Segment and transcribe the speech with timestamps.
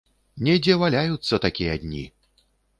[0.47, 2.05] Недзе валяюцца такія дні!